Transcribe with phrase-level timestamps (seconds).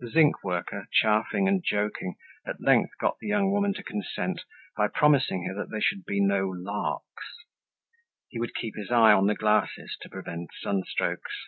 [0.00, 4.42] The zinc worker, chaffing and joking, at length got the young woman to consent
[4.76, 7.46] by promising her that there should be no larks.
[8.28, 11.46] He would keep his eye on the glasses, to prevent sunstrokes.